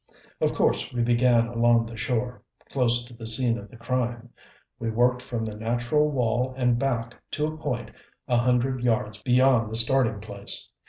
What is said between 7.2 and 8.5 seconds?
to a point a